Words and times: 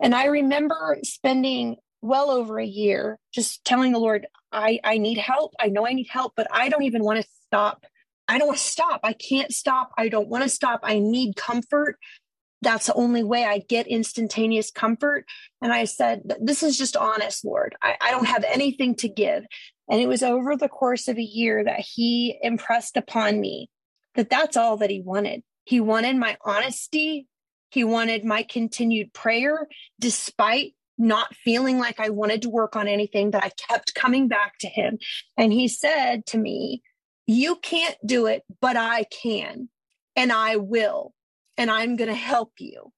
And 0.00 0.14
I 0.14 0.26
remember 0.26 0.98
spending 1.02 1.76
well 2.00 2.30
over 2.30 2.58
a 2.58 2.66
year 2.66 3.18
just 3.32 3.64
telling 3.64 3.92
the 3.92 3.98
Lord, 3.98 4.26
I, 4.52 4.80
I 4.84 4.98
need 4.98 5.18
help. 5.18 5.54
I 5.58 5.68
know 5.68 5.86
I 5.86 5.92
need 5.92 6.08
help, 6.08 6.34
but 6.36 6.46
I 6.50 6.68
don't 6.68 6.84
even 6.84 7.02
want 7.02 7.20
to 7.20 7.28
stop. 7.46 7.84
I 8.28 8.38
don't 8.38 8.48
want 8.48 8.58
to 8.58 8.64
stop. 8.64 9.00
I 9.02 9.14
can't 9.14 9.52
stop. 9.52 9.90
I 9.98 10.08
don't 10.08 10.28
want 10.28 10.44
to 10.44 10.50
stop. 10.50 10.80
I 10.82 10.98
need 10.98 11.36
comfort. 11.36 11.98
That's 12.60 12.86
the 12.86 12.94
only 12.94 13.22
way 13.22 13.44
I 13.44 13.58
get 13.58 13.86
instantaneous 13.86 14.70
comfort. 14.70 15.24
And 15.62 15.72
I 15.72 15.84
said, 15.84 16.22
This 16.40 16.62
is 16.62 16.76
just 16.76 16.96
honest, 16.96 17.44
Lord. 17.44 17.74
I, 17.82 17.96
I 18.00 18.10
don't 18.10 18.26
have 18.26 18.44
anything 18.44 18.96
to 18.96 19.08
give. 19.08 19.44
And 19.90 20.00
it 20.00 20.08
was 20.08 20.22
over 20.22 20.56
the 20.56 20.68
course 20.68 21.08
of 21.08 21.16
a 21.16 21.22
year 21.22 21.64
that 21.64 21.80
he 21.80 22.38
impressed 22.42 22.96
upon 22.96 23.40
me 23.40 23.70
that 24.14 24.28
that's 24.28 24.56
all 24.56 24.76
that 24.78 24.90
he 24.90 25.00
wanted. 25.00 25.42
He 25.64 25.80
wanted 25.80 26.16
my 26.16 26.36
honesty. 26.44 27.26
He 27.70 27.84
wanted 27.84 28.24
my 28.24 28.42
continued 28.42 29.12
prayer, 29.12 29.68
despite 30.00 30.74
not 30.96 31.34
feeling 31.34 31.78
like 31.78 32.00
I 32.00 32.10
wanted 32.10 32.42
to 32.42 32.50
work 32.50 32.74
on 32.74 32.88
anything, 32.88 33.30
but 33.30 33.44
I 33.44 33.50
kept 33.50 33.94
coming 33.94 34.28
back 34.28 34.58
to 34.60 34.68
him. 34.68 34.98
And 35.36 35.52
he 35.52 35.68
said 35.68 36.26
to 36.26 36.38
me, 36.38 36.82
You 37.26 37.56
can't 37.56 37.96
do 38.04 38.26
it, 38.26 38.42
but 38.60 38.76
I 38.76 39.04
can, 39.04 39.68
and 40.16 40.32
I 40.32 40.56
will, 40.56 41.14
and 41.56 41.70
I'm 41.70 41.96
going 41.96 42.08
to 42.08 42.14
help 42.14 42.52
you. 42.58 42.92